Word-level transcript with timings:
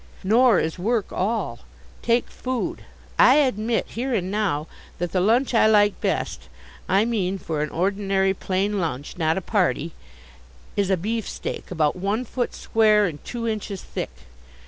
Nor 0.23 0.59
is 0.59 0.79
work 0.79 1.13
all. 1.13 1.59
Take 2.01 2.27
food. 2.31 2.85
I 3.19 3.35
admit, 3.35 3.85
here 3.89 4.15
and 4.15 4.31
now, 4.31 4.65
that 4.97 5.11
the 5.11 5.21
lunch 5.21 5.53
I 5.53 5.67
like 5.67 6.01
best 6.01 6.49
I 6.89 7.05
mean 7.05 7.37
for 7.37 7.61
an 7.61 7.69
ordinary 7.69 8.33
plain 8.33 8.79
lunch, 8.79 9.15
not 9.19 9.37
a 9.37 9.41
party 9.41 9.91
is 10.75 10.89
a 10.89 10.97
beef 10.97 11.29
steak 11.29 11.69
about 11.69 11.95
one 11.95 12.25
foot 12.25 12.55
square 12.55 13.05
and 13.05 13.23
two 13.23 13.47
inches 13.47 13.83
thick. 13.83 14.09